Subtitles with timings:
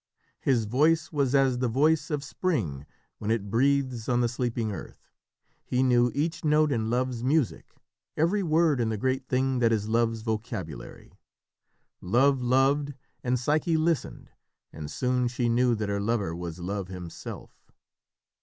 [0.39, 2.87] His voice was as the voice of spring
[3.19, 5.11] when it breathes on the sleeping earth;
[5.63, 7.75] he knew each note in Love's music,
[8.17, 11.19] every word in the great thing that is Love's vocabulary.
[12.01, 14.31] Love loved, and Psyche listened,
[14.73, 17.69] and soon she knew that her lover was Love himself.